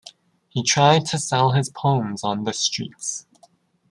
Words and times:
He 0.49 0.63
tried 0.63 1.05
to 1.09 1.19
sell 1.19 1.51
his 1.51 1.69
poems 1.69 2.23
on 2.23 2.43
the 2.43 2.53
streets. 2.53 3.27